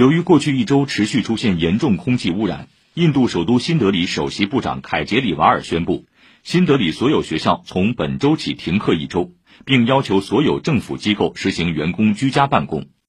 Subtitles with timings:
[0.00, 6.06] 由于过去一周持续出现严重空气污染印度首都新德里首席部长凯杰里瓦尔宣布
[6.42, 9.34] 新德里所有学校从本周起停课一周
[9.66, 12.86] 并要求所有政府机构实行员工居家办公。